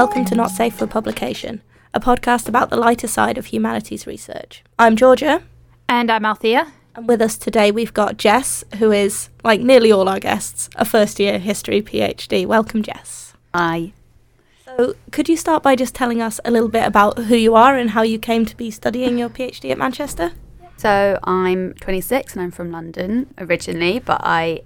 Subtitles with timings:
[0.00, 1.60] Hello, and welcome to Not Safe for Publication,
[1.92, 4.64] a podcast about the lighter side of humanities research.
[4.78, 5.42] I'm Georgia,
[5.90, 6.72] And I'm Althea.
[6.94, 10.86] and with us today we've got Jess, who is, like nearly all our guests, a
[10.86, 12.46] first year history PhD.
[12.46, 13.34] Welcome, Jess.
[13.54, 13.92] Hi.
[14.64, 17.76] So, could you start by just telling us a little bit about who you are
[17.76, 20.32] and how you came to be studying your PhD at Manchester?
[20.78, 24.62] so I'm 26 and I'm from London originally, but I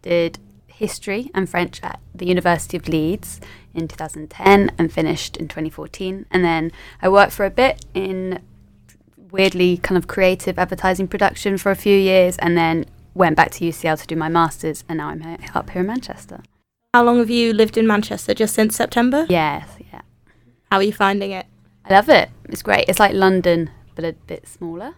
[0.00, 3.38] did history and French at the University of Leeds
[3.74, 6.26] in 2010 and finished in 2014.
[6.30, 8.42] And then I worked for a bit in
[9.30, 13.64] weirdly kind of creative advertising production for a few years, and then went back to
[13.64, 16.42] UCL to do my masters, and now I'm here, up here in Manchester.
[16.94, 18.32] How long have you lived in Manchester?
[18.32, 19.26] Just since September?
[19.28, 20.02] Yes, yeah,
[20.70, 21.46] How are you finding it?
[21.84, 22.30] I love it.
[22.44, 22.88] It's great.
[22.88, 24.94] It's like London, but a bit smaller.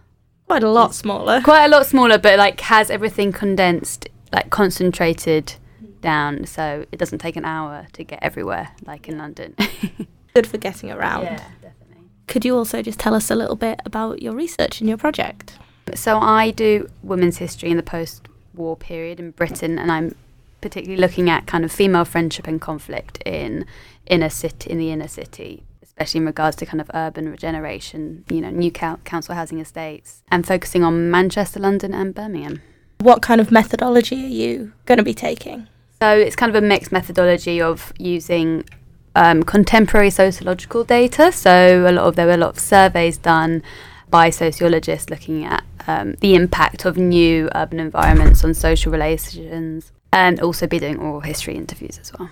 [0.47, 1.41] Quite a lot smaller.
[1.41, 5.55] quite a lot smaller, but like has everything condensed, like concentrated
[6.01, 9.55] down, so it doesn't take an hour to get everywhere, like in London.
[10.33, 11.23] Good for getting around.
[11.23, 12.09] Yeah, definitely.
[12.27, 15.57] Could you also just tell us a little bit about your research and your project?
[15.95, 20.15] So I do women's history in the post-war period in Britain, and I'm
[20.61, 23.65] particularly looking at kind of female friendship and conflict in
[24.05, 25.63] inner city, in the inner city.
[25.83, 30.47] Especially in regards to kind of urban regeneration, you know, new council housing estates, and
[30.47, 32.61] focusing on Manchester, London, and Birmingham.
[32.99, 35.67] What kind of methodology are you going to be taking?
[36.01, 38.67] So it's kind of a mixed methodology of using
[39.13, 41.31] um, contemporary sociological data.
[41.31, 43.61] So a lot of there were a lot of surveys done
[44.09, 50.39] by sociologists looking at um, the impact of new urban environments on social relations, and
[50.39, 52.31] also be doing oral history interviews as well.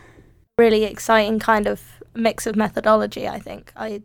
[0.58, 3.72] Really exciting kind of mix of methodology, I think.
[3.75, 4.02] I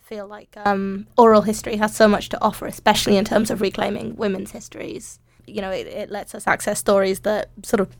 [0.00, 4.16] feel like um, oral history has so much to offer, especially in terms of reclaiming
[4.16, 5.20] women's histories.
[5.46, 7.94] You know, it, it lets us access stories that sort of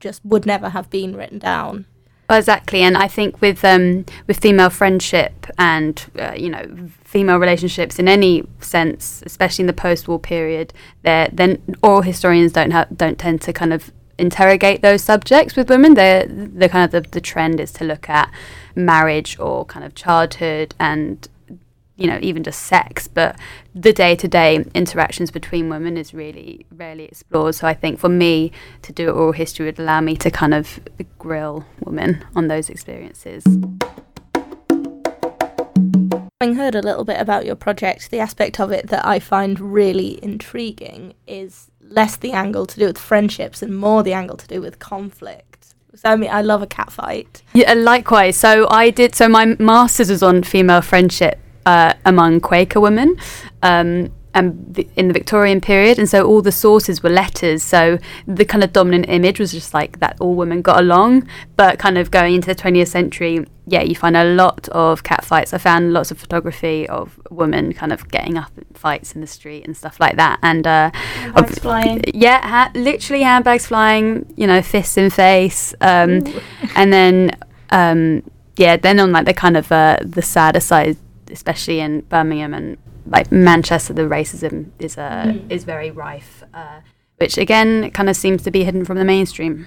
[0.00, 1.86] just would never have been written down.
[2.30, 7.98] Exactly, and I think with um, with female friendship and uh, you know female relationships
[7.98, 13.18] in any sense, especially in the post-war period, there then oral historians don't have don't
[13.18, 15.94] tend to kind of interrogate those subjects with women.
[15.94, 18.30] They're the kind of the, the trend is to look at
[18.76, 21.26] marriage or kind of childhood and
[22.00, 23.38] you know even just sex but
[23.74, 28.50] the day-to-day interactions between women is really rarely explored so i think for me
[28.82, 30.80] to do oral history would allow me to kind of
[31.18, 33.44] grill women on those experiences
[36.42, 39.60] Having heard a little bit about your project, the aspect of it that I find
[39.60, 44.46] really intriguing is less the angle to do with friendships and more the angle to
[44.46, 45.74] do with conflict.
[45.94, 47.42] So, I mean, I love a cat fight.
[47.52, 51.38] yeah likewise so i did so my master's was on female friendship
[51.70, 53.08] uh, among quaker women
[53.62, 54.48] um, and
[54.96, 57.62] in the Victorian period, and so all the sources were letters.
[57.74, 57.98] So
[58.38, 61.12] the kind of dominant image was just like that all women got along.
[61.56, 65.24] But kind of going into the 20th century, yeah, you find a lot of cat
[65.24, 65.52] fights.
[65.52, 69.26] I found lots of photography of women kind of getting up in fights in the
[69.26, 70.38] street and stuff like that.
[70.42, 72.04] And uh, Handbags ob- flying.
[72.14, 74.32] yeah, ha- literally handbags flying.
[74.36, 75.74] You know, fists in face.
[75.80, 76.22] Um,
[76.76, 77.30] and then
[77.70, 78.22] um,
[78.56, 80.96] yeah, then on like the kind of uh, the sadder side,
[81.30, 82.76] especially in Birmingham and
[83.06, 85.50] like Manchester, the racism is uh, Mm.
[85.50, 86.80] is very rife, uh,
[87.16, 89.66] which again kind of seems to be hidden from the mainstream.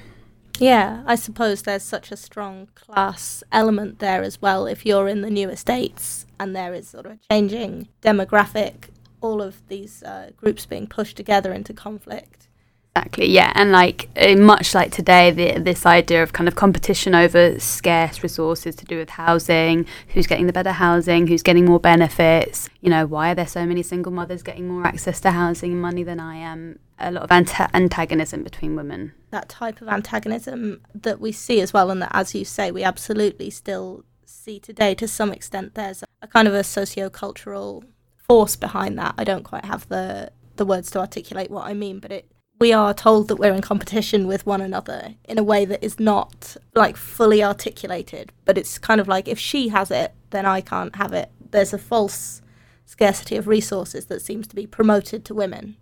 [0.60, 4.68] Yeah, I suppose there's such a strong class element there as well.
[4.68, 9.42] If you're in the new estates and there is sort of a changing demographic, all
[9.42, 12.48] of these uh, groups being pushed together into conflict.
[12.96, 17.16] Exactly, yeah, and like uh, much like today, the, this idea of kind of competition
[17.16, 21.80] over scarce resources to do with housing, who's getting the better housing, who's getting more
[21.80, 25.72] benefits, you know, why are there so many single mothers getting more access to housing
[25.72, 26.78] and money than I am?
[27.00, 29.14] A lot of anta- antagonism between women.
[29.32, 32.84] That type of antagonism that we see as well, and that, as you say, we
[32.84, 35.74] absolutely still see today to some extent.
[35.74, 37.86] There's a kind of a socio-cultural
[38.18, 39.16] force behind that.
[39.18, 42.28] I don't quite have the the words to articulate what I mean, but it
[42.64, 46.00] we are told that we're in competition with one another in a way that is
[46.00, 50.62] not like fully articulated, but it's kind of like if she has it, then I
[50.62, 51.30] can't have it.
[51.52, 52.42] There's a false
[52.86, 55.76] scarcity of resources that seems to be promoted to women.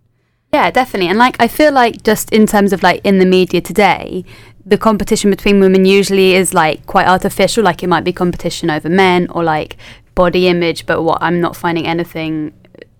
[0.52, 1.08] Yeah, definitely.
[1.08, 4.24] And like I feel like just in terms of like in the media today,
[4.66, 7.62] the competition between women usually is like quite artificial.
[7.62, 9.76] Like it might be competition over men or like
[10.16, 12.52] body image, but what I'm not finding anything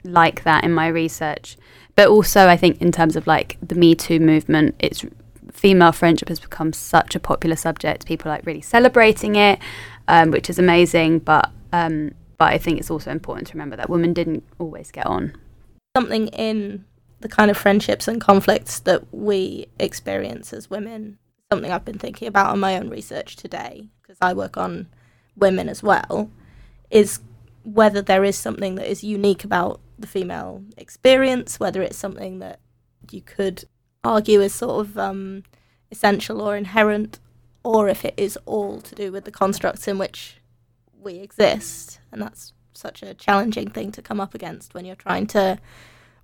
[0.04, 1.56] like that in my research.
[1.94, 5.04] But also I think in terms of like the Me Too movement, it's
[5.52, 8.06] female friendship has become such a popular subject.
[8.06, 9.58] People are like really celebrating it,
[10.08, 11.20] um, which is amazing.
[11.20, 15.06] But um, but I think it's also important to remember that women didn't always get
[15.06, 15.36] on.
[15.96, 16.84] Something in
[17.20, 21.18] the kind of friendships and conflicts that we experience as women,
[21.52, 24.88] something I've been thinking about on my own research today, because I work on
[25.36, 26.30] women as well
[26.90, 27.20] is
[27.64, 32.60] whether there is something that is unique about the female experience, whether it's something that
[33.10, 33.64] you could
[34.04, 35.44] argue is sort of um,
[35.90, 37.18] essential or inherent,
[37.64, 40.36] or if it is all to do with the constructs in which
[41.00, 42.00] we exist.
[42.10, 45.58] And that's such a challenging thing to come up against when you're trying to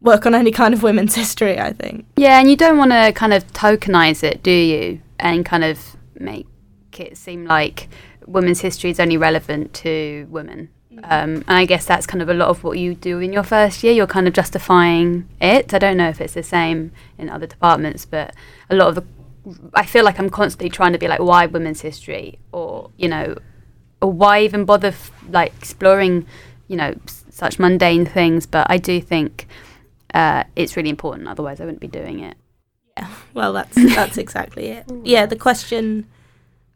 [0.00, 2.06] work on any kind of women's history, I think.
[2.16, 5.00] Yeah, and you don't want to kind of tokenize it, do you?
[5.18, 6.46] And kind of make
[6.98, 7.88] it seem like
[8.26, 10.68] women's history is only relevant to women.
[11.04, 13.42] Um, and I guess that's kind of a lot of what you do in your
[13.42, 13.92] first year.
[13.92, 15.72] You're kind of justifying it.
[15.74, 18.34] I don't know if it's the same in other departments, but
[18.70, 19.04] a lot of the,
[19.74, 23.36] I feel like I'm constantly trying to be like, why women's history, or you know,
[24.02, 26.26] or why even bother f- like exploring,
[26.68, 28.46] you know, s- such mundane things.
[28.46, 29.46] But I do think
[30.14, 31.28] uh, it's really important.
[31.28, 32.36] Otherwise, I wouldn't be doing it.
[32.96, 34.84] Yeah, well, that's that's exactly it.
[35.04, 36.06] Yeah, the question,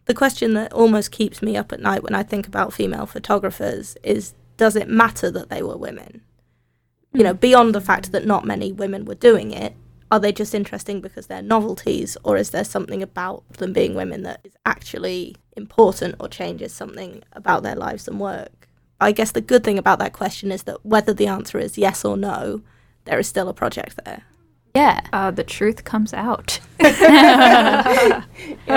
[0.07, 3.97] the question that almost keeps me up at night when I think about female photographers
[4.03, 6.23] is: Does it matter that they were women?
[7.13, 9.75] You know, beyond the fact that not many women were doing it,
[10.11, 14.23] are they just interesting because they're novelties, or is there something about them being women
[14.25, 18.69] that is actually important or changes something about their lives and work?
[19.01, 22.05] I guess the good thing about that question is that whether the answer is yes
[22.05, 22.63] or no,
[23.05, 24.25] there is still a project there.
[24.75, 25.01] Yeah.
[25.13, 26.59] Uh, the truth comes out.
[26.81, 26.89] You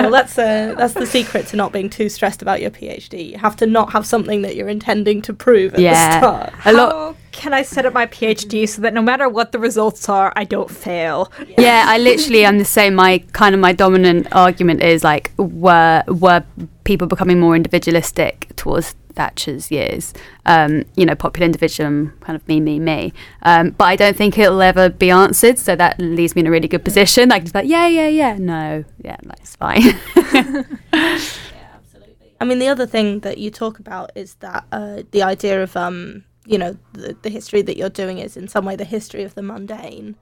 [0.02, 3.30] know, that's uh, that's the secret to not being too stressed about your PhD.
[3.32, 6.20] You have to not have something that you're intending to prove at Yeah.
[6.20, 6.52] the start.
[6.66, 6.92] A lot.
[6.92, 10.32] How can I set up my PhD so that no matter what the results are,
[10.36, 11.32] I don't fail?
[11.58, 12.94] yeah, I literally i'm the same.
[12.94, 16.44] My kind of my dominant argument is like, were were
[16.84, 20.14] people becoming more individualistic towards Thatcher's years?
[20.44, 23.12] Um, you know, popular individualism, kind of me, me, me.
[23.42, 25.58] Um, but I don't think it'll ever be answered.
[25.58, 27.32] So that leaves me in a really good position.
[27.32, 29.98] I can just like, yeah, yeah, yeah, no, yeah, that's fine.
[30.92, 32.34] Yeah, absolutely.
[32.40, 35.76] I mean, the other thing that you talk about is that uh, the idea of,
[35.76, 39.24] um, you know, the, the history that you're doing is in some way the history
[39.24, 40.16] of the mundane.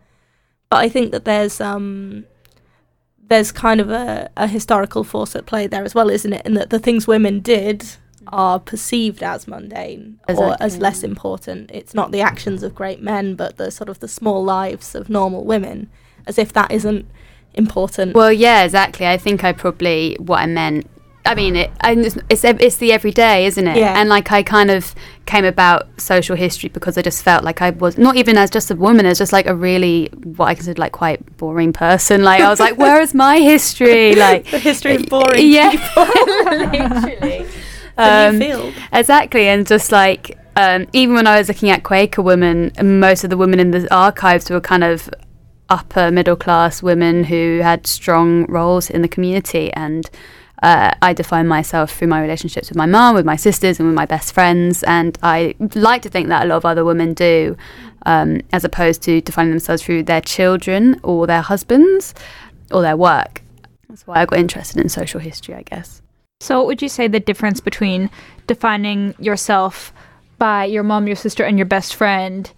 [0.70, 2.24] But I think that there's um,
[3.28, 6.44] there's kind of a, a historical force at play there as well, isn't it?
[6.46, 7.84] In that the things women did
[8.28, 11.70] are perceived as mundane or as less important.
[11.72, 15.08] It's not the actions of great men, but the sort of the small lives of
[15.08, 15.90] normal women,
[16.26, 17.06] as if that isn't
[17.54, 18.14] important.
[18.14, 19.06] Well, yeah, exactly.
[19.06, 20.88] I think I probably what I meant.
[21.26, 21.92] I mean, it, I,
[22.28, 23.78] it's it's the everyday, isn't it?
[23.78, 23.98] Yeah.
[23.98, 24.94] And like I kind of
[25.24, 28.70] came about social history because I just felt like I was not even as just
[28.70, 32.24] a woman, as just like a really what I considered like quite boring person.
[32.24, 34.14] Like I was like, where is my history?
[34.24, 36.04] Like the history of boring yeah, people.
[36.44, 37.33] literally.
[37.96, 38.40] Um.
[38.92, 43.30] Exactly, and just like um, even when I was looking at Quaker women, most of
[43.30, 45.10] the women in the archives were kind of
[45.68, 50.08] upper middle class women who had strong roles in the community, and
[50.62, 53.96] uh, I define myself through my relationships with my mum, with my sisters, and with
[53.96, 57.56] my best friends, and I like to think that a lot of other women do,
[58.06, 62.14] um, as opposed to defining themselves through their children or their husbands
[62.70, 63.42] or their work.
[63.88, 66.00] That's why I got interested in social history, I guess.
[66.44, 68.10] So, what would you say the difference between
[68.46, 69.94] defining yourself
[70.36, 72.52] by your mom, your sister, and your best friend,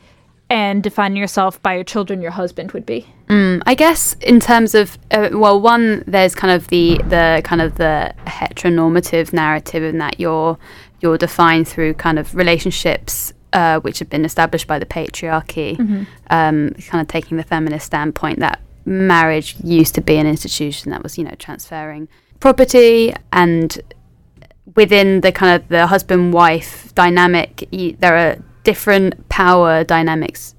[0.51, 3.07] and defining yourself by your children, your husband would be?
[3.29, 7.63] Mm, I guess in terms of uh, well, one there's kind of the the kind
[7.63, 10.59] of the heteronormative narrative in that you're
[11.01, 15.79] you're defined through kind of relationships uh, which have been established by the patriarchy.
[16.29, 21.05] Um, kind of taking the feminist standpoint that marriage used to be an institution that
[21.05, 22.09] was you know transferring
[22.41, 23.79] property and
[24.75, 30.55] within the kind of the husband wife dynamic y- there are different power dynamics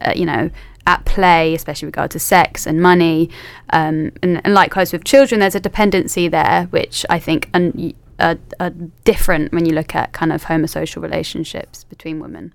[0.00, 0.50] uh, you know
[0.86, 3.30] at play especially regard to sex and money
[3.70, 8.38] um, and, and likewise with children there's a dependency there which i think un- are,
[8.60, 8.70] are
[9.04, 12.52] different when you look at kind of homosocial relationships between women.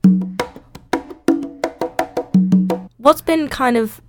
[2.97, 4.01] What's been kind of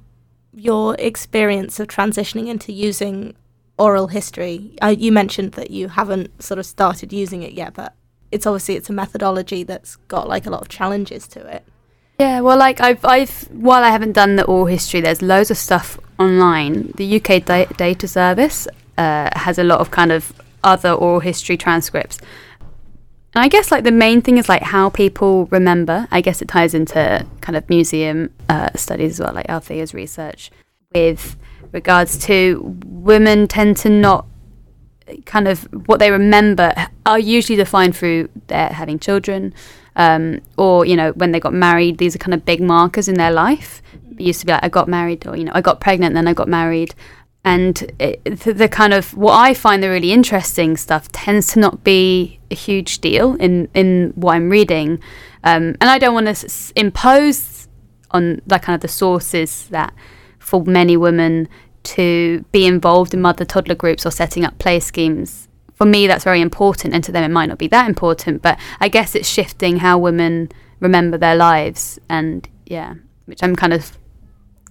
[0.55, 3.35] your experience of transitioning into using
[3.79, 4.77] oral history?
[4.83, 7.95] Uh, you mentioned that you haven't sort of started using it yet, but
[8.31, 11.65] it's obviously it's a methodology that's got like a lot of challenges to it.
[12.19, 15.57] Yeah, well, like I've, I've, while I haven't done the oral history, there's loads of
[15.57, 16.93] stuff online.
[16.97, 18.67] The UK da- Data Service
[18.97, 20.33] uh, has a lot of kind of
[20.65, 22.19] other oral history transcripts.
[23.35, 26.09] And I guess like the main thing is like how people remember.
[26.11, 30.51] I guess it ties into kind of museum uh, studies as well, like Althea's research
[30.93, 31.37] with
[31.73, 34.27] regards to women tend to not
[35.25, 36.73] kind of what they remember
[37.07, 39.55] are usually defined through their having children
[39.97, 43.15] um, or you know when they got married these are kind of big markers in
[43.15, 43.83] their life.
[44.13, 46.29] It used to be like i got married or you know i got pregnant then
[46.29, 46.95] i got married.
[47.45, 51.61] And it, the, the kind of what I find the really interesting stuff tends to
[51.61, 55.01] not be a huge deal in in what I'm reading,
[55.45, 57.69] um, and I don't want to s- impose
[58.11, 59.95] on that kind of the sources that
[60.49, 61.49] for many women
[61.85, 65.49] to be involved in mother toddler groups or setting up play schemes.
[65.75, 68.43] For me, that's very important, and to them, it might not be that important.
[68.43, 70.51] But I guess it's shifting how women
[70.81, 72.95] remember their lives, and yeah,
[73.27, 73.97] which I'm kind of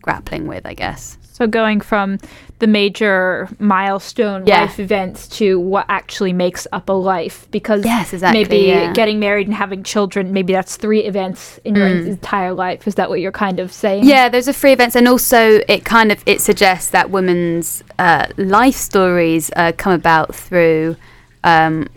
[0.01, 1.17] grappling with, I guess.
[1.37, 2.17] So going from
[2.57, 4.61] the major milestone Yeah.
[4.61, 8.91] life events to what actually makes up a life, because Yes, exactly, maybe yeah.
[8.93, 12.87] getting married and having children, maybe that's three events in your entire life.
[12.87, 14.05] Is that what you're kind of saying?
[14.05, 18.25] Yeah, those are three events, and also it kind of it suggests that women's uh,
[18.37, 20.95] life stories uh, come about through
[21.43, 21.87] um,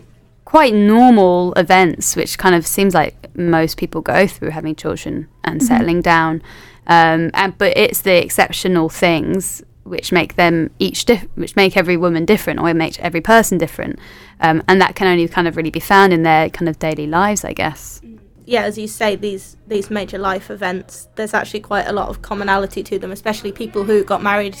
[0.45, 5.63] quite normal events, which kind of seems like most people go through having children and
[5.63, 6.43] settling down.
[6.87, 11.97] Um, and but it's the exceptional things which make them each diff- which make every
[11.97, 13.99] woman different or make every person different,
[14.39, 17.07] um, and that can only kind of really be found in their kind of daily
[17.07, 18.01] lives, I guess.
[18.45, 22.21] yeah, as you say, these these major life events, there's actually quite a lot of
[22.21, 24.57] commonality to them, especially people who got married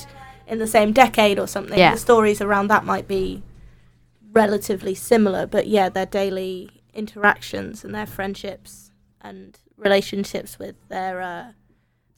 [0.47, 1.77] in the same decade or something.
[1.77, 1.91] Yeah.
[1.91, 3.41] The stories around that might be
[4.31, 11.51] relatively similar, but yeah, their daily interactions and their friendships and relationships with their uh,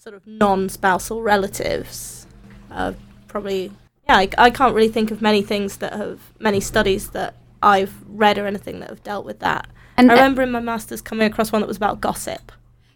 [0.03, 2.27] sort of non-spousal relatives
[2.69, 2.93] are
[3.29, 3.72] probably
[4.05, 4.17] yeah.
[4.17, 8.38] I, I can't really think of many things that have many studies that I've read
[8.38, 9.65] or anything that have dealt with that.
[9.95, 12.51] And I uh, remember in my masters coming across one that was about gossip.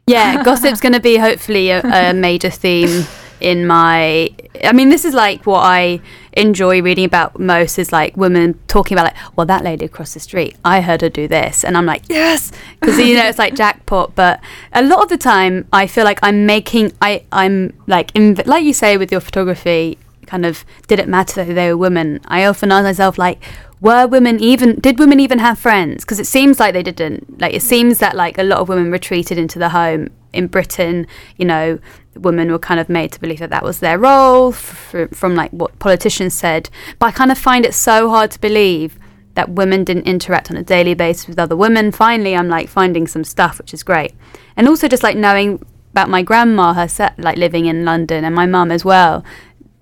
[0.06, 3.06] Yeah, gossip's going to be hopefully a, a major theme
[3.40, 4.30] in my.
[4.64, 6.02] I mean, this is like what I
[6.34, 10.20] enjoy reading about most is like women talking about like, well, that lady across the
[10.20, 13.56] street, I heard her do this, and I'm like, yes, because you know it's like
[13.56, 14.16] jackpot.
[14.16, 14.42] But
[14.74, 16.94] a lot of the time, I feel like I'm making.
[17.02, 19.98] I I'm like in like you say with your photography.
[20.26, 22.20] Kind of, did it matter that they were women?
[22.26, 23.42] I often ask myself, like,
[23.80, 27.54] were women even did women even have friends because it seems like they didn't like
[27.54, 31.06] it seems that like a lot of women retreated into the home in britain
[31.38, 31.80] you know
[32.16, 35.36] women were kind of made to believe that that was their role f- f- from
[35.36, 36.70] like what politicians said.
[37.00, 38.98] But i kind of find it so hard to believe
[39.36, 41.92] that women didn't interact on a daily basis with other women.
[41.92, 44.14] Finally i'm like finding some stuff which is great.
[44.56, 48.46] And also just like knowing about my grandma herself like living in london and my
[48.46, 49.24] mum as well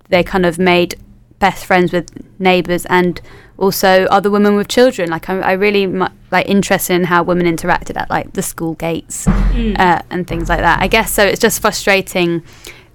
[0.08, 0.94] they kind of made
[1.38, 3.20] best friends with neighbours and
[3.58, 5.10] also other women with children.
[5.10, 9.26] Like I'm, I really like interested in how women interacted at like the school gates
[9.28, 10.80] uh, and things like that.
[10.80, 11.24] I guess so.
[11.24, 12.42] It's just frustrating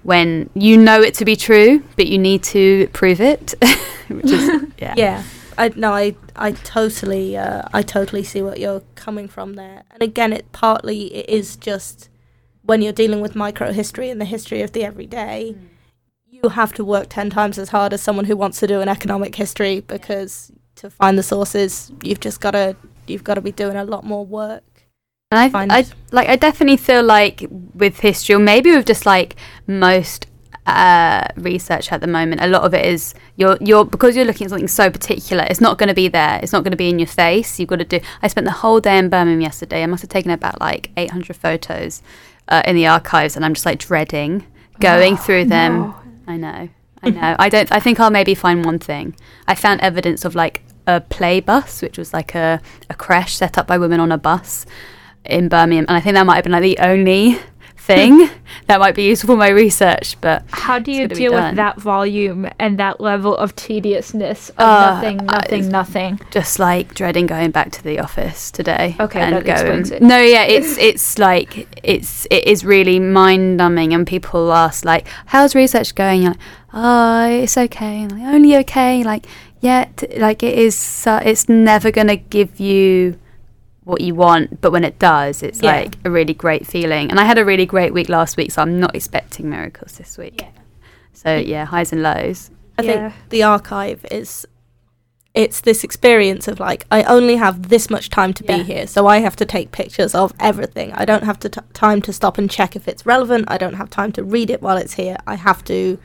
[0.02, 3.54] when you know it to be true, but you need to prove it.
[4.08, 4.94] Which is yeah.
[4.96, 5.22] Yeah.
[5.58, 9.82] I no, I I totally uh, I totally see what you're coming from there.
[9.90, 12.08] And again, it partly it is just
[12.62, 15.56] when you're dealing with micro history and the history of the everyday,
[16.42, 18.88] you have to work ten times as hard as someone who wants to do an
[18.88, 23.52] economic history because to find the sources, you've just got to you've got to be
[23.52, 24.64] doing a lot more work.
[25.30, 29.06] And find- I, I like I definitely feel like with history, or maybe with just
[29.06, 29.36] like
[29.68, 30.26] most
[30.66, 34.46] uh, research at the moment, a lot of it is you're you're because you're looking
[34.46, 35.46] at something so particular.
[35.48, 36.40] It's not going to be there.
[36.42, 37.60] It's not going to be in your face.
[37.60, 38.00] You've got to do.
[38.20, 39.84] I spent the whole day in Birmingham yesterday.
[39.84, 42.02] I must have taken about like 800 photos
[42.48, 44.44] uh, in the archives, and I'm just like dreading
[44.80, 45.94] going through them.
[46.32, 46.68] I know.
[47.02, 47.36] I know.
[47.38, 47.70] I don't.
[47.70, 49.14] I think I'll maybe find one thing.
[49.46, 53.58] I found evidence of like a play bus, which was like a a creche set
[53.58, 54.64] up by women on a bus
[55.24, 57.38] in Birmingham, and I think that might have been like the only
[57.86, 58.28] thing
[58.68, 60.16] that might be useful for my research.
[60.20, 64.90] But How do you deal with that volume and that level of tediousness of Uh,
[64.94, 66.20] nothing, uh, nothing, it's- nothing?
[66.30, 68.94] just like dreading going back to the office today.
[69.00, 69.34] Okay, and
[69.90, 70.02] it.
[70.02, 75.06] No, yeah, it's it's like it's it is really mind numbing, and people ask like,
[75.26, 76.40] "How's research going?" You're like,
[76.72, 79.02] "Oh, it's okay." Like, Only okay.
[79.04, 79.26] Like,
[79.60, 80.76] yeah, t- like it is.
[81.06, 83.16] Uh, it's never gonna give you
[83.84, 85.72] what you want, but when it does, it's Yeah.
[85.72, 87.10] like a really great feeling.
[87.10, 90.16] And I had a really great week last week, so I'm not expecting miracles this
[90.16, 90.44] week.
[91.12, 92.50] So yeah, highs and lows.
[92.78, 92.92] I Yeah.
[93.10, 94.46] think the archive is
[95.34, 98.58] it's this experience of like I only have this much time to Yeah.
[98.58, 100.92] be here, so I have to take pictures of everything.
[100.92, 103.46] I don't have to t- time to stop and check if it's relevant.
[103.48, 105.16] I don't have time to read it while it's here.
[105.26, 105.98] I have to,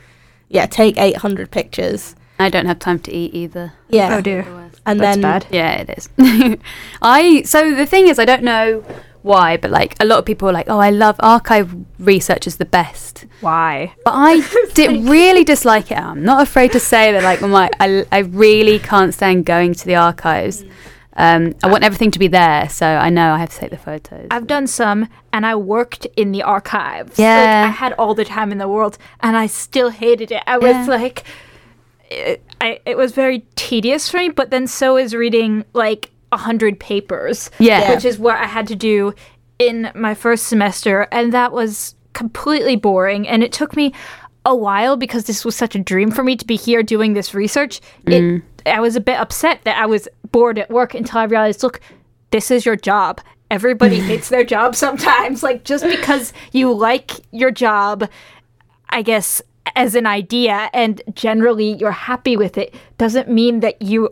[0.48, 2.16] yeah, take eight hundred pictures.
[2.40, 3.74] I don't have time to eat either.
[3.90, 4.46] Yeah, Oh, oh dear,
[4.88, 5.46] and that's then bad.
[5.52, 6.10] Yeah, it is.
[7.02, 8.84] I so the thing is, I don't know
[9.22, 12.58] why, but like a lot of people are like, "Oh, I love archive research is
[12.58, 13.94] the best," Why?
[14.06, 14.42] but I
[14.74, 15.98] did really dislike it.
[16.00, 17.24] I'm not afraid to say that.
[17.24, 20.64] Like, I'm like, I, I really can't stand going to the archives.
[21.20, 23.78] Um, I want everything to be there, so I know I have to take the
[23.78, 24.28] photos.
[24.30, 27.18] I've done some, and I worked in the archives.
[27.18, 27.38] Yeah.
[27.40, 30.44] like, I had all the time in the world, and I still hated it.
[30.46, 30.86] I was Yeah.
[30.86, 31.24] like,
[32.12, 34.30] it, I, it was very tedious for me.
[34.30, 37.94] But then so is reading like a hundred papers, Yeah.
[37.94, 39.14] which is what I had to do
[39.60, 43.28] in my first semester, and that was completely boring.
[43.28, 43.94] And it took me
[44.46, 47.34] a while because this was such a dream for me to be here doing this
[47.34, 47.82] research.
[48.06, 48.42] It, mm.
[48.66, 51.80] I was a bit upset that I was bored at work until I realized, look,
[52.32, 53.22] this is your job.
[53.52, 55.44] Everybody hates their job sometimes.
[55.44, 58.10] Like just because you like your job,
[58.90, 59.42] I guess
[59.76, 64.10] as an idea and generally you're happy with it doesn't mean that you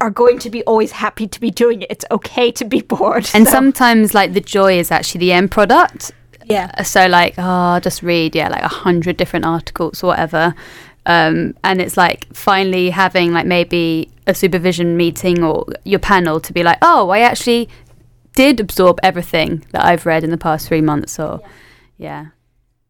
[0.00, 1.88] are going to be always happy to be doing it.
[1.90, 3.28] It's okay to be bored.
[3.34, 6.12] And So- sometimes like the joy is actually the end product.
[6.46, 6.82] Yeah.
[6.82, 10.54] So like, oh, just read, yeah, like a hundred different articles or whatever.
[11.06, 16.52] Um, and it's like finally having like maybe a supervision meeting or your panel to
[16.52, 17.68] be like, oh, I actually
[18.34, 21.18] did absorb everything that I've read in the past three months.
[21.18, 21.40] Or
[21.98, 22.26] yeah,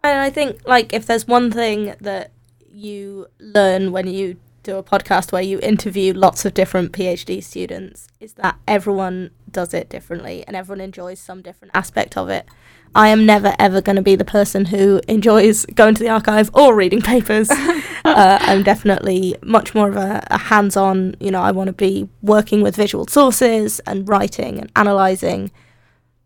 [0.02, 2.30] And I think like if there's one thing that
[2.70, 8.08] you learn when you do a podcast where you interview lots of different PhD students
[8.20, 12.46] is that everyone does it differently and everyone enjoys some different aspect of it.
[12.94, 16.50] I am never ever going to be the person who enjoys going to the archive
[16.54, 17.50] or reading papers.
[18.04, 21.72] uh, I'm definitely much more of a, a hands on, you know, I want to
[21.72, 25.50] be working with visual sources and writing and analysing.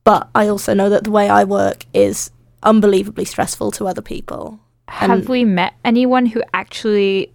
[0.04, 2.30] But I also know that the way I work is
[2.64, 4.60] unbelievably stressful to other people.
[4.88, 7.32] have and- we met anyone who actually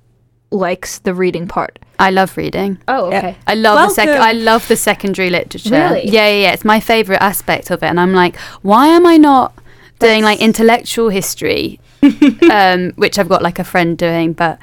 [0.51, 1.79] likes the reading part?
[1.99, 2.77] I love reading.
[2.87, 3.17] Oh, Yeah.
[3.17, 3.35] okay.
[3.47, 5.71] I love the sec- I love the secondary literature.
[5.71, 6.05] Really?
[6.07, 6.51] Yeah, yeah, yeah.
[6.53, 9.53] It's my favorite aspect of it, and I'm like, why am I not
[9.99, 11.79] doing like intellectual history,
[12.51, 14.59] um, which I've got like a friend doing, but.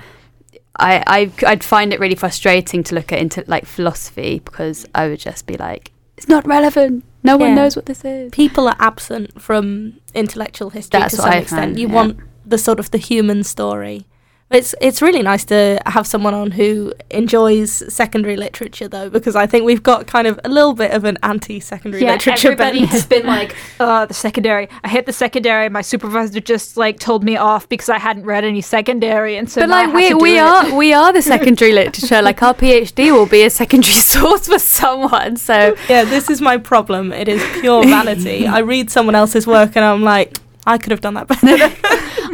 [0.78, 5.08] I, I I'd find it really frustrating to look at into like philosophy because I
[5.08, 7.02] would just be like, it's not relevant.
[7.26, 7.54] No one Yeah.
[7.60, 8.30] knows what this is.
[8.30, 11.60] people are absent from intellectual history That's to some extent.
[11.60, 11.94] find, you yeah.
[11.94, 12.12] want
[12.44, 14.06] the sort of the human story.
[14.48, 19.44] It's it's really nice to have someone on who enjoys secondary literature though, because I
[19.44, 22.90] think we've got kind of a little bit of an anti-secondary Yeah, literature everybody bent.
[22.92, 24.68] has been like, uh, the secondary.
[24.84, 25.68] I hate the secondary.
[25.68, 29.62] My supervisor just like told me off because I hadn't read any secondary, and so
[29.62, 30.42] But like we we it.
[30.42, 32.22] are we are the secondary literature.
[32.22, 35.38] Like our PhD will be a secondary source for someone.
[35.38, 37.12] So yeah, this is my problem.
[37.12, 38.46] It is pure vanity.
[38.46, 41.72] I read someone else's work and I'm like, I could have done that better.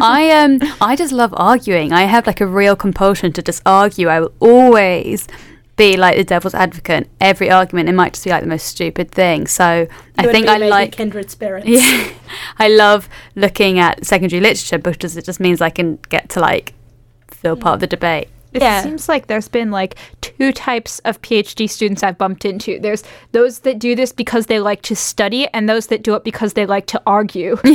[0.00, 1.92] I um I just love arguing.
[1.92, 4.08] I have like a real compulsion to just argue.
[4.08, 5.28] I will always
[5.76, 7.04] be like the devil's advocate.
[7.04, 9.46] in Every argument it might just be like the most stupid thing.
[9.46, 11.66] So I You and think I like kindred spirits.
[11.66, 12.08] yeah,
[12.58, 16.74] I love looking at secondary literature because it just means I can get to like
[17.28, 18.28] feel part of the debate.
[18.52, 18.82] It Yeah.
[18.82, 22.78] seems like there's been like two types of PhD students I've bumped into.
[22.78, 26.24] There's those that do this because they like to study, and those that do it
[26.24, 27.58] because they like to argue.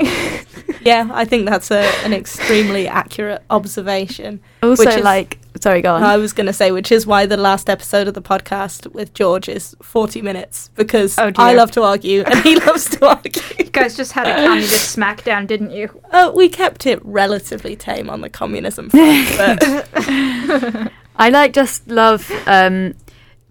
[0.00, 0.42] Yeah,
[0.82, 4.40] yeah I think that's a, an extremely accurate observation.
[4.62, 6.02] Also, Which is- like sorry, go on.
[6.02, 9.14] I was going to say, which is why the last episode of the podcast with
[9.14, 11.30] George is 40 minutes because Oh.
[11.36, 13.42] I love to argue and he loves to argue.
[13.58, 15.88] you guys just had a communist smackdown, didn't you?
[16.10, 22.30] Uh, we kept it relatively tame on the communism front, but I like just love
[22.46, 22.94] um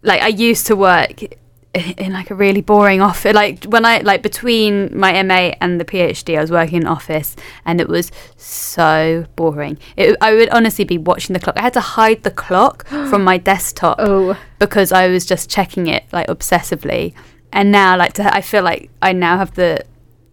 [0.01, 1.29] like I used to work i-
[1.73, 3.33] in like a really boring office.
[3.33, 6.87] Like when I like between my MA and the PhD I was working in an
[6.87, 9.77] office and it was so boring.
[9.95, 11.57] It, I would honestly be watching the clock.
[11.57, 15.87] I had to hide the clock from my desktop Oh, because I was just checking
[15.87, 17.13] it like obsessively.
[17.51, 19.85] And now like to, I feel like I now have the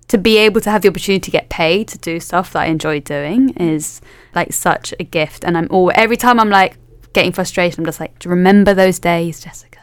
[0.09, 2.67] to be able to have the opportunity to get paid to do stuff that I
[2.67, 4.01] enjoy doing is
[4.35, 5.45] like such a gift.
[5.45, 6.79] And I'm all every time I'm like
[7.13, 9.76] getting frustrated I'm just like "Do you remember those days Jessica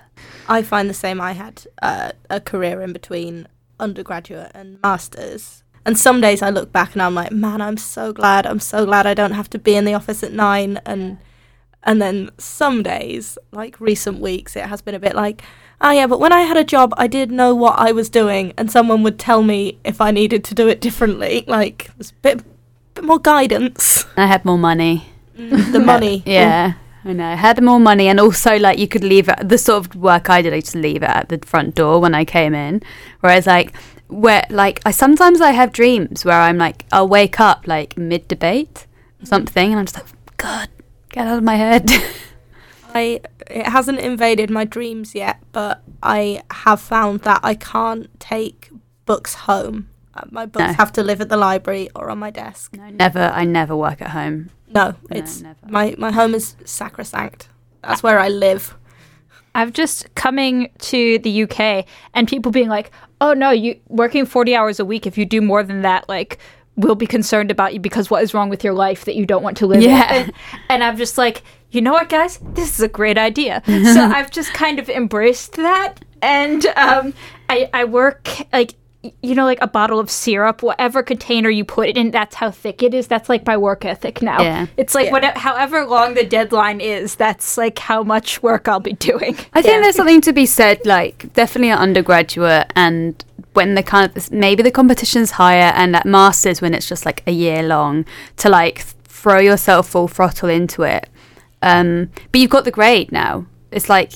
[0.47, 1.21] I find the same.
[1.21, 3.47] I had uh, a career in between
[3.79, 5.63] undergraduate and masters.
[5.85, 8.45] And some days I look back and I'm like, man, I'm so glad.
[8.45, 10.79] I'm so glad I don't have to be in the office at nine.
[10.85, 11.17] And
[11.85, 15.41] and then some days, like recent weeks, it has been a bit like,
[15.81, 18.53] oh yeah, but when I had a job, I did know what I was doing,
[18.57, 21.43] and someone would tell me if I needed to do it differently.
[21.45, 22.43] Like, there's a bit,
[22.93, 24.05] bit more guidance.
[24.15, 26.23] I had more money the money.
[26.25, 26.73] yeah
[27.05, 29.85] I know I had more money and also like you could leave it the sort
[29.85, 32.53] of work I did I just leave it at the front door when I came
[32.55, 32.81] in
[33.19, 33.73] whereas like
[34.07, 38.27] where like I sometimes I have dreams where I'm like I'll wake up like mid
[38.27, 38.87] debate
[39.21, 40.69] or something and I'm just like God
[41.09, 41.89] get out of my head
[42.93, 48.69] I it hasn't invaded my dreams yet, but I have found that I can't take
[49.05, 49.89] books home.
[50.15, 50.73] Uh, my books No.
[50.73, 52.75] have to live at the library or on my desk.
[52.77, 55.55] no, never I never work at home No, No, it's never.
[55.67, 57.47] my my home is sacrosanct.
[57.83, 58.75] That's where I live.
[59.55, 64.55] I've just coming to the UK and people being like, "Oh no, you working 40
[64.55, 66.39] hours a week if you do more than that like
[66.75, 69.43] we'll be concerned about you because what is wrong with your life that you don't
[69.43, 70.11] want to live Yeah.
[70.11, 70.23] in.
[70.23, 70.33] And,
[70.69, 72.39] and I'm just like, you know what, guys?
[72.41, 73.61] This is a great idea.
[73.67, 76.03] so I've just kind of embraced that.
[76.23, 77.13] And um,
[77.47, 78.73] I, I work like,
[79.21, 82.49] you know, like a bottle of syrup, whatever container you put it in, that's how
[82.51, 83.07] thick it is.
[83.07, 84.41] That's like my work ethic now.
[84.41, 84.67] Yeah.
[84.77, 85.11] It's like Yeah.
[85.11, 89.35] whatever, however long the deadline is, that's like how much work I'll be doing.
[89.53, 89.81] I think Yeah.
[89.81, 93.21] there's something to be said, like definitely an undergraduate, and
[93.53, 97.23] when the kind of maybe the competition's higher, and at masters when it's just like
[97.27, 98.05] a year long,
[98.37, 101.09] to like throw yourself full throttle into it.
[101.61, 103.45] Um, but you've got the grade now.
[103.71, 104.11] It's like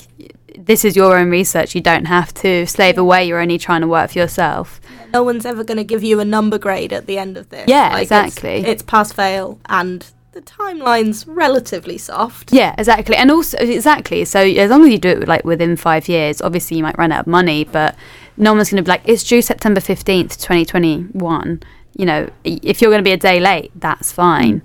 [0.66, 1.74] this is your own research.
[1.74, 3.24] You don't have to slave away.
[3.26, 4.80] You're only trying to work for yourself.
[5.14, 7.66] No one's ever going to give you a number grade at the end of this.
[7.68, 8.64] Yeah, it's- exactly.
[8.66, 12.52] It's, pass fail, and the timeline's relatively soft.
[12.52, 13.16] Yeah, exactly.
[13.16, 14.24] And also, exactly.
[14.24, 17.10] So as long as you do it like within five years, obviously you might run
[17.12, 17.96] out of money, but
[18.36, 21.62] no one's going to be like, it's due September 15th, 2021.
[21.96, 24.62] You know, if you're going to be a day late, that's fine.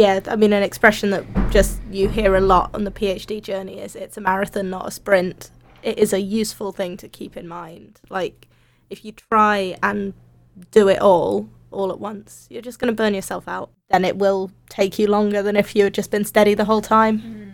[0.00, 3.80] Yeah, I mean, an expression that just you hear a lot on the PhD journey
[3.80, 5.50] is it's a marathon, not a sprint.
[5.82, 8.00] It is a useful thing to keep in mind.
[8.08, 8.48] Like,
[8.88, 10.14] if you try and
[10.70, 13.70] do it all, all at once, you're just going to burn yourself out.
[13.90, 16.80] Then it will take you longer than if you had just been steady the whole
[16.80, 17.20] time.
[17.20, 17.50] Mm.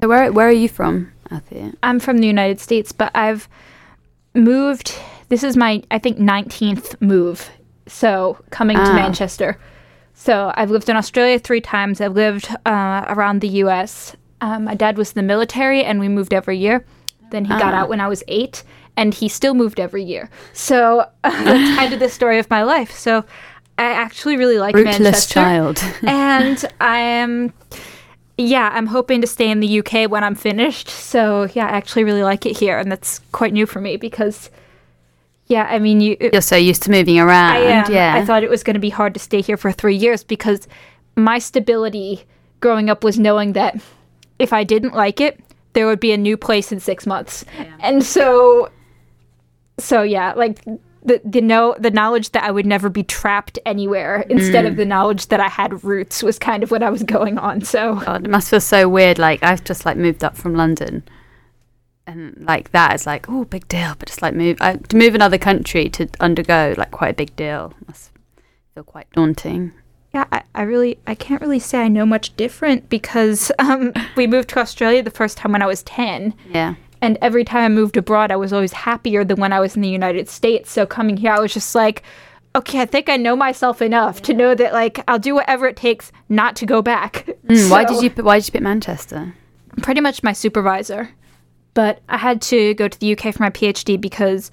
[0.00, 1.72] So where, where are you from, Althea?
[1.82, 3.48] I'm from the United States, but I've
[4.32, 4.94] moved.
[5.28, 7.50] This is my, I think, 19th move.
[7.86, 8.94] So coming to Ah.
[8.94, 9.58] Manchester.
[10.14, 12.00] So I've lived in Australia three times.
[12.00, 14.14] I've lived uh, around the U.S.
[14.40, 16.84] Um, my dad was in the military, and we moved every year.
[17.30, 17.78] Then he got Ah.
[17.80, 18.62] out when I was eight,
[18.96, 20.30] and he still moved every year.
[20.52, 22.92] So that's kind of the story of my life.
[22.92, 23.24] So
[23.76, 25.82] I actually really like Rootless Manchester child.
[26.06, 27.52] and I am,
[28.38, 30.88] yeah, I'm hoping to stay in the UK when I'm finished.
[30.88, 34.48] So yeah, I actually really like it here, and that's quite new for me because,
[35.46, 37.52] yeah, I mean, you, You're so used to moving around.
[37.52, 37.92] I am.
[37.92, 38.14] Yeah.
[38.16, 40.66] I thought it was going to be hard to stay here for three years because
[41.16, 42.24] my stability
[42.60, 43.80] growing up was knowing that
[44.38, 45.38] if I didn't like it,
[45.74, 47.44] there would be a new place in six months,
[47.80, 48.70] and so,
[49.78, 50.60] so yeah, like.
[51.06, 54.68] The, the know the knowledge that I would never be trapped anywhere instead Mm.
[54.68, 57.60] of the knowledge that I had roots was kind of what I was going on.
[57.60, 59.18] So God, it must feel so weird.
[59.18, 61.02] Like I've just like moved up from London,
[62.06, 63.94] and like that is like oh big deal.
[63.98, 67.34] But just like move I, to move another country to undergo like quite a big
[67.36, 68.10] deal must
[68.74, 69.72] feel quite daunting.
[70.12, 74.26] Yeah, I, I really I can't really say I know much different because um, we
[74.26, 77.68] moved to Australia the first time when I was ten, Yeah, and every time I
[77.68, 80.70] moved abroad, I was always happier than when I was in the United States.
[80.70, 82.02] So coming here, I was just like,
[82.54, 85.76] okay, I think I know myself enough to know that like I'll do whatever it
[85.76, 87.28] takes not to go back.
[87.48, 89.34] Mm, why did you Why did you pick Manchester?
[89.82, 91.10] pretty much my supervisor.
[91.74, 94.50] But I had to go to the UK for my PhD because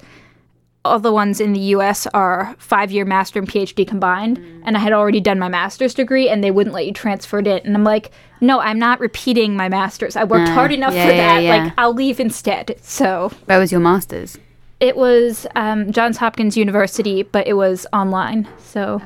[0.84, 4.38] all the ones in the US are five year master and PhD combined.
[4.64, 7.46] And I had already done my master's degree and they wouldn't let you transfer it
[7.46, 7.60] in.
[7.64, 10.16] And I'm like, no, I'm not repeating my master's.
[10.16, 11.42] I worked Ah, hard enough yeah, for yeah, that.
[11.44, 11.64] yeah.
[11.64, 12.74] Like, I'll leave instead.
[12.82, 14.36] So Where was your masters?
[14.80, 18.48] it was um, Johns Hopkins University, but it was online.
[18.58, 19.00] So.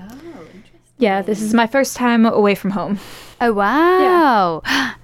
[0.99, 2.99] Yeah, this is my first time away from home.
[3.39, 4.63] Oh wow,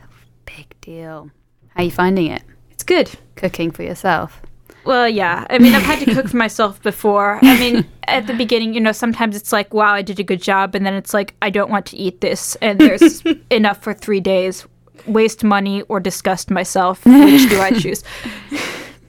[0.47, 1.31] big deal.
[1.75, 2.43] How are you finding it?
[2.83, 3.21] It's good.
[3.37, 4.43] Cooking for yourself.
[4.85, 5.47] Well, yeah.
[5.49, 7.39] I mean, I've had to cook for myself before.
[7.41, 10.43] I mean, at the beginning, you know, sometimes it's like, wow, I did a good
[10.43, 10.75] job.
[10.75, 12.57] And then it's like, I don't want to eat this.
[12.57, 14.67] And there's enough for three days.
[15.07, 17.07] Waste money or disgust myself.
[17.07, 18.03] Which do I choose?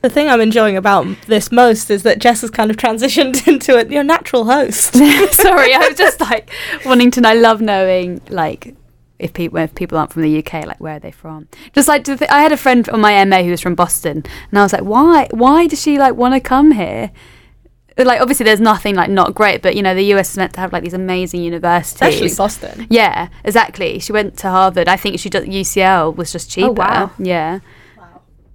[0.04, 3.76] The thing I'm enjoying about this most is that Jess has kind of transitioned into
[3.76, 4.94] a, your natural host.
[4.94, 6.52] Sorry, I was just like
[6.86, 7.30] wanting to know.
[7.30, 8.76] I love knowing like
[9.24, 11.48] if people if people aren't from the UK, like where are they from?
[11.74, 14.24] Just like to th- I had a friend on my MA who was from Boston,
[14.50, 15.28] and I was like, why?
[15.32, 17.12] Why does she like want to come here?
[17.98, 20.60] Like obviously, there's nothing like not great, but you know the US is meant to
[20.60, 22.02] have like these amazing universities.
[22.02, 22.88] Especially Boston.
[22.90, 24.00] Yeah, exactly.
[24.00, 24.88] She went to Harvard.
[24.88, 26.70] I think she did UCL was just oh, cheaper.
[26.70, 27.12] Oh, wow.
[27.18, 27.60] Yeah.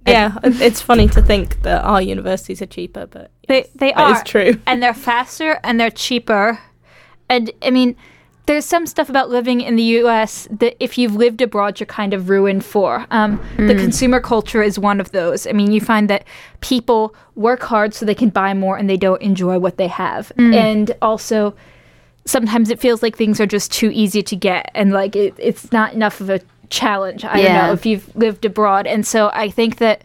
[0.07, 4.17] Yeah, it's funny to think that our universities are cheaper, but They, they that is
[4.17, 4.23] are.
[4.23, 4.61] true.
[4.65, 6.57] And they're faster and they're cheaper.
[7.29, 7.95] And I mean,
[8.49, 12.15] there's some stuff about living in the US that if you've lived abroad, you're kind
[12.15, 13.05] of ruined for.
[13.11, 15.45] Um, The consumer culture is one of those.
[15.45, 16.23] I mean, you find that
[16.59, 20.31] people work hard so they can buy more and they don't enjoy what they have.
[20.55, 21.53] And also,
[22.25, 25.71] sometimes it feels like things are just too easy to get and like it, it's
[25.71, 26.39] not enough of a
[26.71, 27.23] challenge.
[27.23, 28.87] I don't know if you've lived abroad.
[28.87, 30.03] And so I think that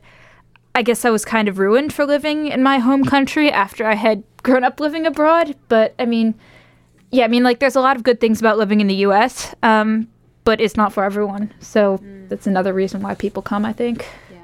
[0.75, 3.95] I guess I was kind of ruined for living in my home country after I
[3.95, 5.57] had grown up living abroad.
[5.69, 6.35] But I mean,
[7.15, 9.55] yeah, I mean, like, there's a lot of good things about living in the US,
[9.63, 10.09] um,
[10.45, 11.53] but it's not for everyone.
[11.61, 11.99] So
[12.29, 14.07] that's another reason why people come, I think.
[14.33, 14.39] Yeah,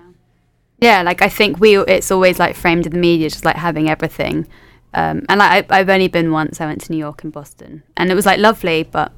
[0.80, 3.88] Yeah, like I think we it's always like framed in the media just like having
[3.88, 4.46] everything
[4.94, 6.60] um, and like, I, I've only been once.
[6.60, 8.82] I went to New York and Boston, and it was like lovely.
[8.82, 9.12] But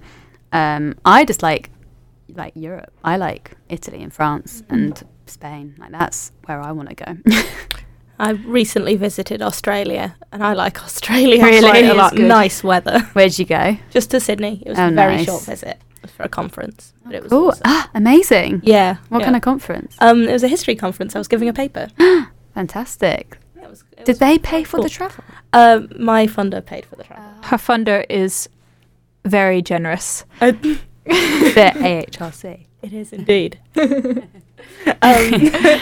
[0.53, 1.71] um, I just like
[2.35, 2.93] like Europe.
[3.03, 5.75] I like Italy and France and Spain.
[5.79, 7.17] Like that's where I want to go.
[8.23, 8.31] I
[8.61, 11.69] recently visited Australia, and I like Australia Really?
[11.71, 12.15] quite a lot.
[12.15, 13.01] Nice weather.
[13.15, 13.77] Where'd you go?
[13.91, 14.63] Just to Sydney.
[14.65, 15.27] It was Oh, a very nice.
[15.27, 15.77] short visit.
[15.97, 17.63] It was for a conference, but it was Oh, awesome.
[17.65, 18.61] ah, amazing!
[18.65, 18.97] Yeah.
[19.09, 19.25] What yeah.
[19.27, 19.97] kind of conference?
[20.01, 21.17] Um, it was a history conference.
[21.17, 21.89] I was giving a paper.
[22.55, 23.39] Fantastic.
[23.57, 24.85] Yeah, it was, it Did they pay for cool.
[24.85, 25.25] the travel?
[25.53, 27.25] Um, my funder paid for the travel.
[27.43, 28.49] Her funder is
[29.25, 30.25] very generous.
[30.41, 32.67] I- the AHRC.
[32.83, 33.59] it is indeed.
[34.87, 34.95] um,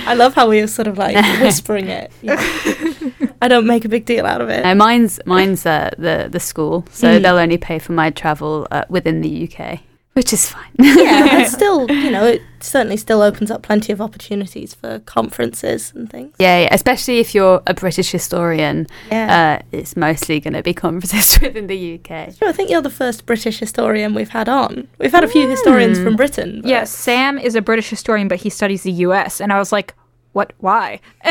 [0.07, 2.11] I love how we were sort of like whispering it.
[2.23, 3.33] you know.
[3.43, 4.63] I don't make a big deal out of it.
[4.65, 7.23] No, mine's mine's uh, the the school, so Mm.
[7.23, 9.81] they'll only pay for my travel uh, within the UK,
[10.15, 10.71] which is fine.
[10.79, 15.93] yeah, it's still, you know, it certainly still opens up plenty of opportunities for conferences
[15.95, 16.35] and things.
[16.39, 19.61] Yeah, yeah, especially if you're a British historian, Yeah.
[19.63, 22.35] uh, it's mostly going to be conferences within the UK.
[22.37, 24.89] Sure, I think you're the first British historian we've had on.
[24.99, 26.05] We've had a few historians Hmm.
[26.05, 26.61] from Britain.
[26.63, 29.41] but- Yes, Sam is a British historian, but he studies the U.S.
[29.41, 29.95] And I was like,
[30.33, 30.53] what?
[30.59, 31.01] Why?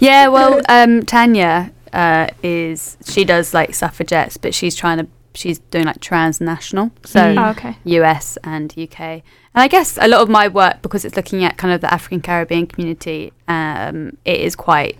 [0.00, 5.58] Yeah, well, um, Tanya uh, is she does like suffragettes, but she's trying to she's
[5.58, 7.46] doing like transnational, so Mm.
[7.46, 7.76] Oh, okay.
[7.84, 9.00] US and UK.
[9.00, 11.92] And I guess a lot of my work, because it's looking at kind of the
[11.92, 14.96] African Caribbean community, um, it is quite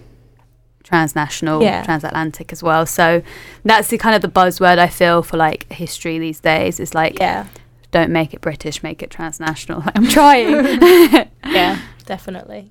[0.82, 1.82] transnational, Yeah.
[1.82, 2.86] transatlantic as well.
[2.86, 3.22] So
[3.64, 6.78] that's the kind of the buzzword I feel for like history these days.
[6.80, 7.46] Is like, Yeah.
[7.90, 9.82] don't make it British, make it transnational.
[9.94, 10.78] I'm trying.
[11.46, 12.68] Yeah, definitely.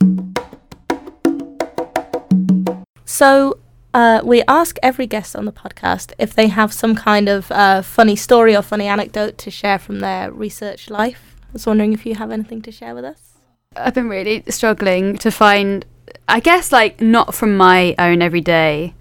[3.05, 3.57] So,
[3.95, 7.81] uh, we ask every guest on the podcast if they have some kind of uh,
[7.81, 11.37] funny story or funny anecdote to share from their research life.
[11.43, 13.37] I was wondering if you have anything to share with us.
[13.73, 15.85] I've been really struggling to find,
[16.27, 18.93] I guess, like not from my own everyday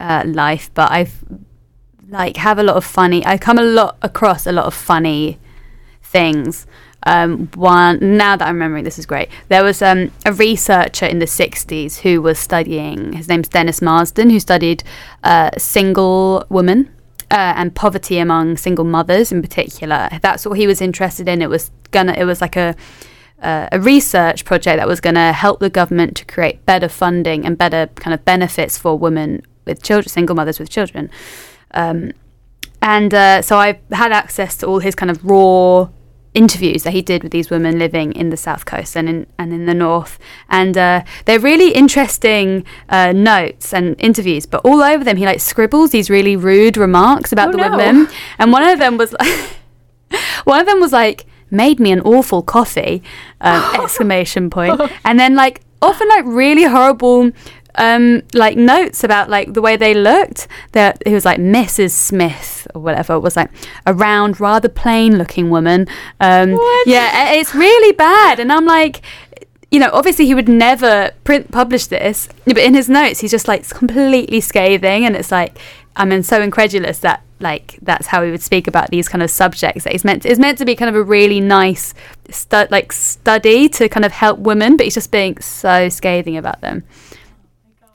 [0.00, 1.24] uh, life, but I've
[2.08, 3.24] like have a lot of funny.
[3.24, 5.38] I come a lot across a lot of funny
[6.02, 6.66] things.
[7.04, 9.28] Um, one now that I'm remembering, this is great.
[9.48, 13.12] There was um, a researcher in the '60s who was studying.
[13.12, 14.82] His name's Dennis Marsden, who studied
[15.22, 16.90] uh, single women
[17.30, 20.08] uh, and poverty among single mothers in particular.
[20.22, 21.42] That's what he was interested in.
[21.42, 22.12] It was gonna.
[22.12, 22.74] It was like a
[23.44, 27.44] uh, a research project that was going to help the government to create better funding
[27.44, 31.10] and better kind of benefits for women with children, single mothers with children.
[31.72, 32.12] Um,
[32.80, 35.88] and uh, so I had access to all his kind of raw
[36.34, 39.52] interviews that he did with these women living in the south coast and in and
[39.52, 40.18] in the north.
[40.48, 45.40] And uh, they're really interesting uh, notes and interviews but all over them he like
[45.40, 47.70] scribbles these really rude remarks about Oh, the no.
[47.76, 48.08] women.
[48.38, 49.14] And one of them was
[50.44, 53.02] one of them was like made me an awful coffee
[53.40, 54.80] um, exclamation point.
[55.04, 57.30] And then like often like really horrible
[57.76, 62.66] um like notes about like the way they looked that it was like mrs smith
[62.74, 63.50] or whatever was like
[63.86, 65.86] a round rather plain looking woman.
[66.20, 66.50] Um
[66.86, 68.38] yeah it's really bad.
[68.40, 69.02] And i'm like
[69.70, 73.48] you know, obviously he would never print publish this, but in his notes he's just
[73.48, 75.58] like completely scathing, and it's like
[75.96, 79.30] I'm mean, so incredulous that like that's how he would speak about these kind of
[79.30, 81.92] subjects that he's meant to, it's meant to be kind of a really nice
[82.30, 86.60] stu- like study to kind of help women, but he's just being so scathing about
[86.60, 86.84] them.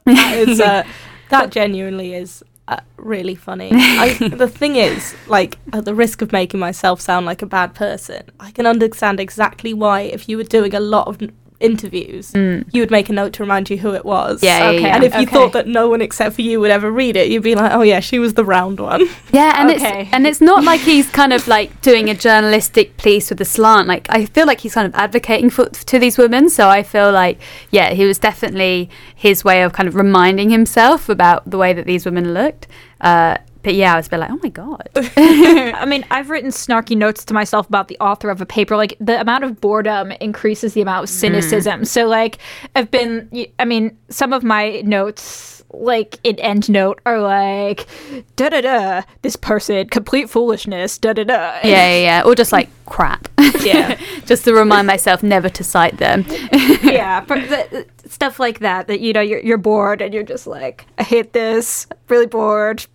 [0.06, 0.84] That is, uh,
[1.30, 3.70] that genuinely is uh, really funny.
[3.74, 7.74] I, the thing is, like, at the risk of making myself sound like a bad
[7.74, 11.20] person, I can understand exactly why, if you were doing a lot of
[11.60, 12.64] interviews, Mm.
[12.72, 14.42] you would make a note to remind you who it was.
[14.42, 14.82] Yeah, yeah, Okay.
[14.82, 14.96] yeah.
[14.96, 15.32] And if you Okay.
[15.32, 17.82] thought that no one except for you would ever read it, you'd be like, "Oh
[17.82, 20.02] yeah, she was the round one." Yeah, and Okay.
[20.04, 23.46] it's and it's not like he's kind of like doing a journalistic piece with a
[23.46, 23.88] slant.
[23.88, 26.50] Like I feel like he's kind of advocating for to these women.
[26.50, 27.40] So I feel like
[27.72, 31.86] yeah, he was definitely his way of kind of reminding himself about the way that
[31.86, 32.68] these women looked.
[33.02, 33.36] Uh,
[33.70, 34.90] but yeah, I was a bit like, oh my god.
[34.96, 38.76] I mean, I've written snarky notes to myself about the author of a paper.
[38.76, 41.20] Like, the amount of boredom increases the amount of mm-hmm.
[41.20, 41.86] cynicism.
[41.86, 42.40] So, like,
[42.76, 43.30] I've been,
[43.60, 47.86] I mean, some of my notes, like, in EndNote, are like,
[48.38, 51.60] da da da, this person, complete foolishness, da da da.
[51.62, 53.28] yeah, yeah, yeah, or just like crap.
[53.62, 54.00] Yeah.
[54.26, 56.26] just to remind myself never to cite them.
[56.82, 58.88] yeah, the- stuff like that.
[58.88, 61.86] That you know, you're you're bored and you're just like, I hate this.
[62.08, 62.88] Really bored.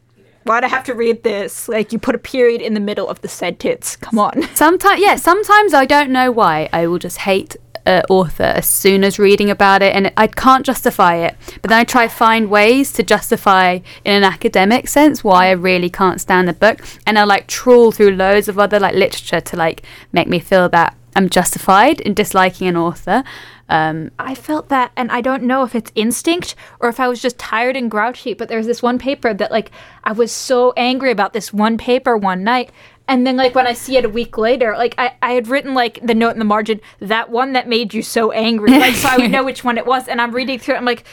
[0.45, 1.69] Why'd I have to read this?
[1.69, 3.97] Like, you put a period in the middle of the sentence.
[3.97, 4.43] Come on.
[4.55, 9.05] Sometimes, yeah, sometimes I don't know why I will just hate an author as soon
[9.05, 11.37] as reading about it, and I can't justify it.
[11.61, 15.53] But then I try to find ways to justify, in an academic sense, why I
[15.53, 19.41] really can't stand the book, and I like trawl through loads of other like literature
[19.41, 23.23] to like make me feel that I'm justified in disliking an author.
[23.69, 27.23] Um, I felt that, and I don't know if it's instinct or if I was
[27.23, 28.35] just tired and grouchy.
[28.35, 29.71] But there's this one paper that, like,
[30.03, 32.71] I was so angry about this one paper one night.
[33.07, 35.75] And then, like, when I see it a week later, like, I, I had written,
[35.75, 38.71] like, the note in the margin, that one that made you so angry.
[38.79, 40.09] Like, so I would know which one it was.
[40.09, 41.05] And I'm reading through it, I'm like,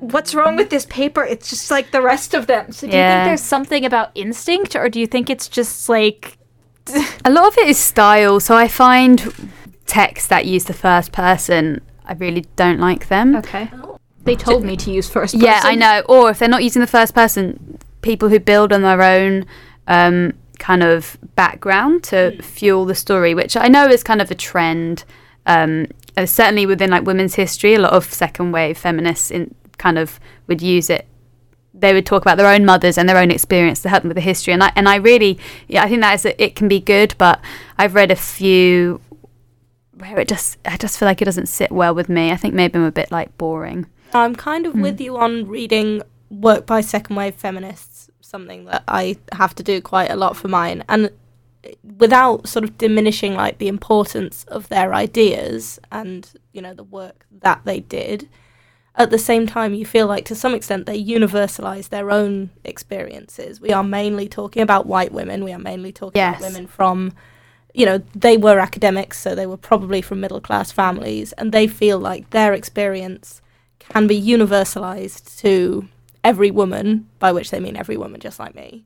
[0.00, 1.24] what's wrong with this paper?
[1.24, 2.72] It's just like the rest of them.
[2.72, 6.38] So do you think there's something about instinct, or do you think it's just like
[7.24, 8.40] a lot of it is style.
[8.40, 9.50] So I find
[9.86, 13.36] texts that use the first person, I really don't like them.
[13.36, 13.70] okay?
[14.24, 15.46] They told me to use first person.
[15.46, 16.02] Yeah, I know.
[16.08, 19.46] Or if they're not using the first person, people who build on their own
[19.86, 24.34] um, kind of background to fuel the story, which I know is kind of a
[24.34, 25.04] trend.
[25.46, 29.98] Um, uh, certainly within like women's history, a lot of second wave feminists in kind
[29.98, 31.06] of would use it.
[31.72, 34.16] They would talk about their own mothers and their own experience to help them with
[34.16, 36.66] the history, and I and I really, yeah, I think that is a, it can
[36.66, 37.40] be good, but
[37.78, 39.00] I've read a few
[39.98, 42.30] where it just I just feel like it doesn't sit well with me.
[42.30, 43.86] I think maybe I'm a bit like boring.
[44.12, 45.04] I'm kind of with mm.
[45.04, 50.10] you on reading work by second wave feminists, something that I have to do quite
[50.10, 50.84] a lot for mine.
[50.88, 51.10] And
[51.64, 56.84] eh, without sort of diminishing like the importance of their ideas and, you know, the
[56.84, 58.28] work that they did,
[58.94, 63.60] at the same time you feel like to some extent they universalize their own experiences.
[63.60, 66.38] We are mainly talking about white women, we are mainly talking Yes.
[66.38, 67.12] about women from
[67.74, 71.66] you know, they were academics, so they were probably from middle class families, and they
[71.66, 73.40] feel like their experience
[73.78, 75.88] can be universalized to
[76.24, 78.84] every woman, by which they mean every woman just like me.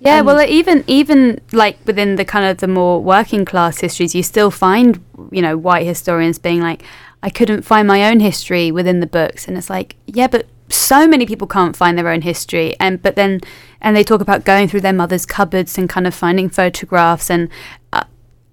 [0.00, 4.14] Yeah, Um, well, even even like within the kind of the more working class histories,
[4.14, 6.82] you still find you know white historians being like,
[7.22, 11.06] I couldn't find my own history within the books, and it's like, yeah, but so
[11.06, 13.40] many people can't find their own history, and but then
[13.80, 17.48] and they talk about going through their mother's cupboards and kind of finding photographs, and
[17.92, 18.04] uh,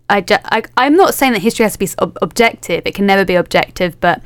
[0.10, 3.06] I, ju- I I'm not saying that history has to be ob- objective; it can
[3.06, 4.22] never be objective, but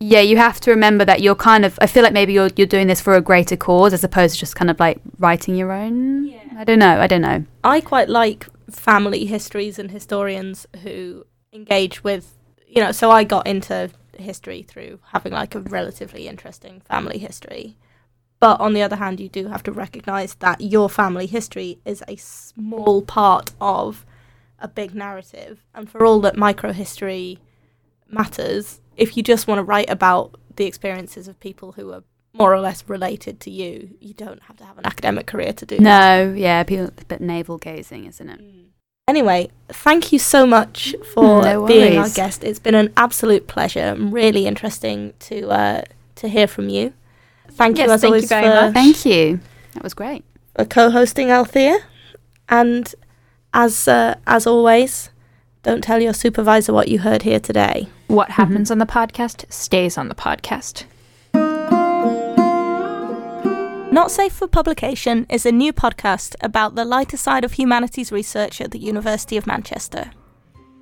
[0.00, 1.78] yeah, you have to remember that you're kind of.
[1.80, 4.40] I feel like maybe you're you're doing this for a greater cause as opposed to
[4.40, 6.32] just kind of like writing your own.
[6.56, 7.00] I don't know.
[7.00, 7.44] I don't know.
[7.64, 13.46] I quite like family histories and historians who engage with, you know, so I got
[13.46, 17.76] into history through having like a relatively interesting family history.
[18.40, 22.04] But on the other hand, you do have to recognize that your family history is
[22.06, 24.04] a small part of
[24.60, 25.64] a big narrative.
[25.74, 27.38] And for all that microhistory
[28.08, 32.52] matters, if you just want to write about the experiences of people who are more
[32.52, 35.76] or less related to you, you don't have to have an academic career to do
[35.76, 35.82] that.
[35.82, 38.40] No, yeah, people a bit navel gazing, isn't it?
[39.08, 42.44] Anyway, thank you so much for No being our guest.
[42.44, 45.82] It's been an absolute pleasure and really interesting to uh,
[46.16, 46.92] to hear from you.
[47.52, 48.74] Thank you as thank you always very for, much.
[48.74, 49.40] Thank you.
[49.72, 50.24] That was great.
[50.58, 51.78] for co-hosting Althea.
[52.48, 52.94] And
[53.52, 55.10] as uh, as always,
[55.62, 57.88] don't tell your supervisor what you heard here today.
[58.06, 60.84] What happens on the podcast stays on the podcast.
[63.90, 68.60] Not Safe for Publication is a new podcast about the lighter side of humanities research
[68.60, 70.10] at the University of Manchester.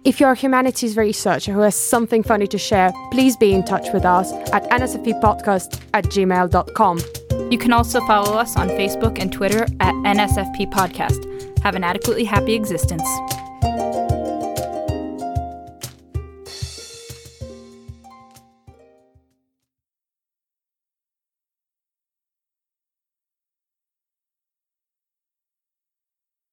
[0.04, 3.92] If you're a humanities researcher who has something funny to share, please be in touch
[3.92, 7.00] with us at nsfppodcast at gmail.com.
[7.50, 11.55] You can also follow us on Facebook and Twitter at NSFP Podcast.
[11.66, 13.02] Have an adequately happy existence.